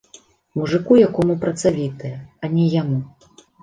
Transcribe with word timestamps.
Мужыку 0.59 0.97
якому 1.09 1.37
працавітая, 1.45 2.13
а 2.43 2.55
не 2.59 2.69
яму! 2.83 2.99